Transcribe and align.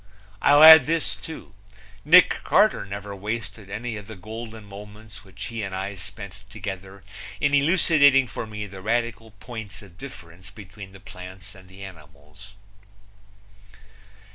I'll 0.41 0.63
add 0.63 0.87
this 0.87 1.15
too: 1.15 1.53
Nick 2.03 2.39
Carter 2.43 2.85
never 2.87 3.15
wasted 3.15 3.69
any 3.69 3.97
of 3.97 4.07
the 4.07 4.15
golden 4.15 4.65
moments 4.65 5.23
which 5.23 5.43
he 5.45 5.61
and 5.61 5.75
I 5.75 5.93
spent 5.95 6.41
together 6.49 7.03
in 7.39 7.53
elucidating 7.53 8.25
for 8.25 8.47
me 8.47 8.65
the 8.65 8.81
radical 8.81 9.29
points 9.39 9.83
of 9.83 9.99
difference 9.99 10.49
between 10.49 10.91
the 10.91 10.99
plants 10.99 11.53
and 11.53 11.69
the 11.69 11.83
animals. 11.83 12.53